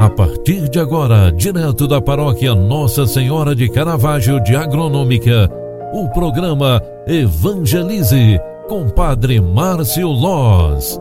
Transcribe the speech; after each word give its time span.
A 0.00 0.08
partir 0.08 0.66
de 0.70 0.78
agora, 0.78 1.30
direto 1.30 1.86
da 1.86 2.00
paróquia 2.00 2.54
Nossa 2.54 3.06
Senhora 3.06 3.54
de 3.54 3.68
Caravaggio 3.68 4.42
de 4.42 4.56
Agronômica, 4.56 5.46
o 5.92 6.08
programa 6.08 6.82
Evangelize 7.06 8.40
com 8.66 8.88
Padre 8.88 9.42
Márcio 9.42 10.08
Loz. 10.08 10.98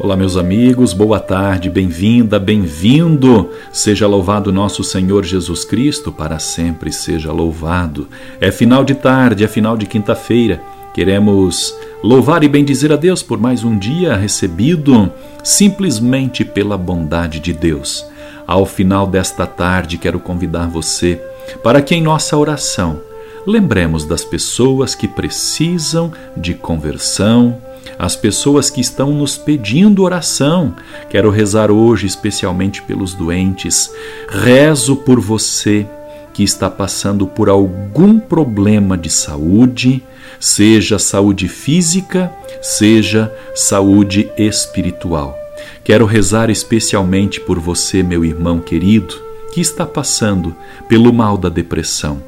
Olá, 0.00 0.16
meus 0.16 0.38
amigos, 0.38 0.94
boa 0.94 1.20
tarde, 1.20 1.68
bem-vinda, 1.68 2.38
bem-vindo. 2.38 3.50
Seja 3.70 4.06
louvado 4.06 4.50
nosso 4.50 4.82
Senhor 4.82 5.22
Jesus 5.22 5.66
Cristo, 5.66 6.10
para 6.10 6.38
sempre 6.38 6.90
seja 6.90 7.30
louvado. 7.30 8.08
É 8.40 8.50
final 8.50 8.82
de 8.82 8.94
tarde, 8.94 9.44
é 9.44 9.48
final 9.48 9.76
de 9.76 9.84
quinta-feira. 9.84 10.62
Queremos 10.94 11.76
louvar 12.04 12.44
e 12.44 12.48
bendizer 12.48 12.92
a 12.92 12.96
Deus 12.96 13.20
por 13.20 13.36
mais 13.36 13.64
um 13.64 13.76
dia 13.76 14.14
recebido 14.14 15.10
simplesmente 15.42 16.44
pela 16.44 16.78
bondade 16.78 17.40
de 17.40 17.52
Deus. 17.52 18.06
Ao 18.46 18.64
final 18.64 19.04
desta 19.04 19.44
tarde, 19.44 19.98
quero 19.98 20.20
convidar 20.20 20.68
você 20.68 21.20
para 21.64 21.82
que 21.82 21.96
em 21.96 22.00
nossa 22.00 22.36
oração 22.36 23.00
lembremos 23.44 24.04
das 24.04 24.24
pessoas 24.24 24.94
que 24.94 25.08
precisam 25.08 26.12
de 26.36 26.54
conversão, 26.54 27.58
as 27.98 28.14
pessoas 28.14 28.70
que 28.70 28.80
estão 28.80 29.12
nos 29.12 29.36
pedindo 29.36 30.04
oração. 30.04 30.76
Quero 31.10 31.28
rezar 31.28 31.72
hoje 31.72 32.06
especialmente 32.06 32.80
pelos 32.82 33.14
doentes. 33.14 33.90
Rezo 34.28 34.94
por 34.94 35.18
você 35.18 35.88
que 36.34 36.42
está 36.42 36.68
passando 36.68 37.26
por 37.28 37.48
algum 37.48 38.18
problema 38.18 38.98
de 38.98 39.08
saúde, 39.08 40.02
seja 40.40 40.98
saúde 40.98 41.46
física, 41.46 42.30
seja 42.60 43.32
saúde 43.54 44.28
espiritual. 44.36 45.38
Quero 45.84 46.04
rezar 46.04 46.50
especialmente 46.50 47.40
por 47.40 47.58
você, 47.58 48.02
meu 48.02 48.24
irmão 48.24 48.58
querido, 48.58 49.14
que 49.52 49.60
está 49.60 49.86
passando 49.86 50.54
pelo 50.88 51.12
mal 51.12 51.38
da 51.38 51.48
depressão. 51.48 52.20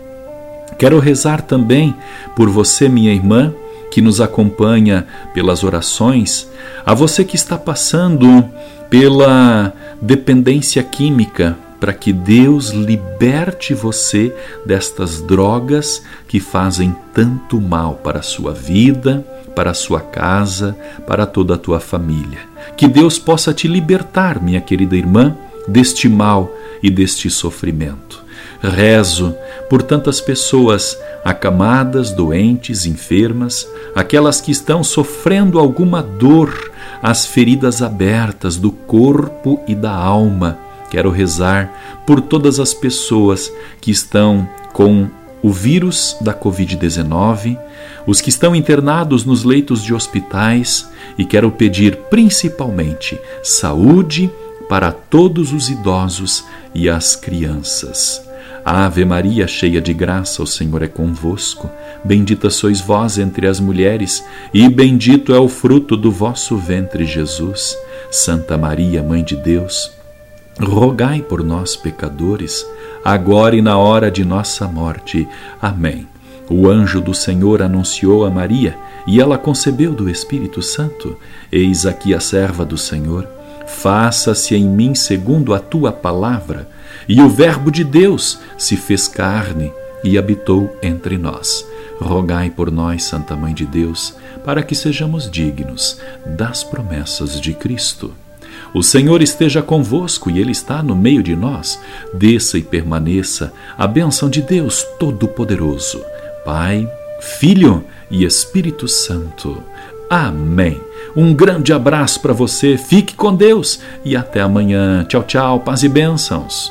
Quero 0.78 1.00
rezar 1.00 1.42
também 1.42 1.94
por 2.36 2.48
você, 2.48 2.88
minha 2.88 3.12
irmã, 3.12 3.52
que 3.90 4.00
nos 4.00 4.20
acompanha 4.20 5.06
pelas 5.34 5.64
orações, 5.64 6.48
a 6.84 6.94
você 6.94 7.24
que 7.24 7.34
está 7.34 7.58
passando 7.58 8.48
pela 8.88 9.72
dependência 10.00 10.82
química, 10.82 11.56
para 11.80 11.92
que 11.92 12.12
Deus 12.12 12.70
liberte 12.70 13.74
você 13.74 14.34
destas 14.64 15.20
drogas 15.20 16.02
que 16.26 16.40
fazem 16.40 16.94
tanto 17.12 17.60
mal 17.60 17.94
para 17.94 18.20
a 18.20 18.22
sua 18.22 18.52
vida, 18.52 19.24
para 19.54 19.70
a 19.70 19.74
sua 19.74 20.00
casa, 20.00 20.76
para 21.06 21.26
toda 21.26 21.54
a 21.54 21.58
tua 21.58 21.80
família. 21.80 22.40
Que 22.76 22.86
Deus 22.86 23.18
possa 23.18 23.52
te 23.52 23.68
libertar, 23.68 24.42
minha 24.42 24.60
querida 24.60 24.96
irmã, 24.96 25.36
deste 25.66 26.08
mal 26.08 26.54
e 26.82 26.90
deste 26.90 27.30
sofrimento. 27.30 28.24
Rezo 28.60 29.34
por 29.68 29.82
tantas 29.82 30.20
pessoas 30.20 30.98
acamadas, 31.24 32.10
doentes, 32.10 32.86
enfermas, 32.86 33.68
aquelas 33.94 34.40
que 34.40 34.50
estão 34.50 34.82
sofrendo 34.82 35.58
alguma 35.58 36.02
dor, 36.02 36.70
as 37.02 37.26
feridas 37.26 37.82
abertas 37.82 38.56
do 38.56 38.70
corpo 38.70 39.60
e 39.66 39.74
da 39.74 39.92
alma 39.92 40.65
Quero 40.90 41.10
rezar 41.10 42.02
por 42.06 42.20
todas 42.20 42.60
as 42.60 42.72
pessoas 42.72 43.52
que 43.80 43.90
estão 43.90 44.48
com 44.72 45.08
o 45.42 45.52
vírus 45.52 46.16
da 46.20 46.34
Covid-19, 46.34 47.58
os 48.06 48.20
que 48.20 48.30
estão 48.30 48.54
internados 48.54 49.24
nos 49.24 49.44
leitos 49.44 49.82
de 49.82 49.94
hospitais 49.94 50.88
e 51.18 51.24
quero 51.24 51.50
pedir 51.50 51.96
principalmente 52.10 53.18
saúde 53.42 54.30
para 54.68 54.90
todos 54.90 55.52
os 55.52 55.68
idosos 55.68 56.44
e 56.74 56.88
as 56.88 57.14
crianças. 57.14 58.26
Ave 58.64 59.04
Maria, 59.04 59.46
cheia 59.46 59.80
de 59.80 59.94
graça, 59.94 60.42
o 60.42 60.46
Senhor 60.46 60.82
é 60.82 60.88
convosco. 60.88 61.70
Bendita 62.02 62.50
sois 62.50 62.80
vós 62.80 63.16
entre 63.16 63.46
as 63.46 63.60
mulheres, 63.60 64.24
e 64.52 64.68
bendito 64.68 65.32
é 65.32 65.38
o 65.38 65.48
fruto 65.48 65.96
do 65.96 66.10
vosso 66.10 66.56
ventre, 66.56 67.04
Jesus. 67.04 67.78
Santa 68.10 68.58
Maria, 68.58 69.04
Mãe 69.04 69.22
de 69.22 69.36
Deus, 69.36 69.92
rogai 70.60 71.20
por 71.20 71.44
nós, 71.44 71.76
pecadores, 71.76 72.66
agora 73.04 73.56
e 73.56 73.62
na 73.62 73.76
hora 73.76 74.10
de 74.10 74.24
nossa 74.24 74.66
morte. 74.66 75.28
Amém. 75.60 76.06
O 76.48 76.68
anjo 76.68 77.00
do 77.00 77.12
Senhor 77.12 77.60
anunciou 77.60 78.24
a 78.24 78.30
Maria, 78.30 78.76
e 79.06 79.20
ela 79.20 79.38
concebeu 79.38 79.92
do 79.92 80.08
Espírito 80.08 80.62
Santo. 80.62 81.16
Eis 81.50 81.86
aqui 81.86 82.14
a 82.14 82.20
serva 82.20 82.64
do 82.64 82.78
Senhor. 82.78 83.28
Faça-se 83.66 84.54
em 84.54 84.68
mim 84.68 84.94
segundo 84.94 85.54
a 85.54 85.58
tua 85.58 85.92
palavra. 85.92 86.68
E 87.08 87.20
o 87.20 87.28
Verbo 87.28 87.70
de 87.70 87.84
Deus 87.84 88.40
se 88.56 88.76
fez 88.76 89.06
carne 89.06 89.72
e 90.02 90.16
habitou 90.16 90.76
entre 90.82 91.18
nós. 91.18 91.66
Rogai 92.00 92.50
por 92.50 92.70
nós, 92.70 93.04
Santa 93.04 93.34
Mãe 93.34 93.54
de 93.54 93.64
Deus, 93.64 94.14
para 94.44 94.62
que 94.62 94.74
sejamos 94.74 95.30
dignos 95.30 96.00
das 96.24 96.62
promessas 96.62 97.40
de 97.40 97.54
Cristo. 97.54 98.12
O 98.74 98.82
Senhor 98.82 99.22
esteja 99.22 99.62
convosco 99.62 100.30
e 100.30 100.38
Ele 100.38 100.52
está 100.52 100.82
no 100.82 100.94
meio 100.94 101.22
de 101.22 101.34
nós. 101.34 101.80
Desça 102.12 102.58
e 102.58 102.62
permaneça 102.62 103.52
a 103.76 103.86
bênção 103.86 104.28
de 104.28 104.42
Deus 104.42 104.82
Todo-Poderoso, 104.98 106.02
Pai, 106.44 106.88
Filho 107.20 107.84
e 108.10 108.24
Espírito 108.24 108.86
Santo. 108.86 109.62
Amém. 110.08 110.80
Um 111.16 111.34
grande 111.34 111.72
abraço 111.72 112.20
para 112.20 112.32
você, 112.32 112.76
fique 112.76 113.14
com 113.14 113.34
Deus 113.34 113.80
e 114.04 114.14
até 114.14 114.40
amanhã. 114.40 115.04
Tchau, 115.04 115.24
tchau, 115.24 115.60
paz 115.60 115.82
e 115.82 115.88
bênçãos. 115.88 116.70